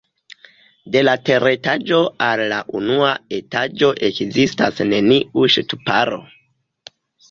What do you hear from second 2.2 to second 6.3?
al la unua etaĝo ekzistas neniu ŝtuparo.